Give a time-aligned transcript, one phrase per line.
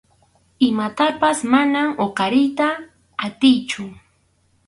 [0.69, 2.69] Imatapas manam huqariyta
[3.25, 3.85] atiychu.